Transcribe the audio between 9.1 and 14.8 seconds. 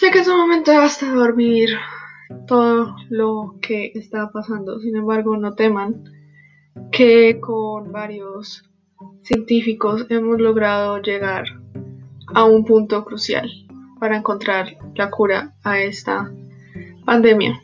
científicos hemos logrado llegar a un punto crucial para encontrar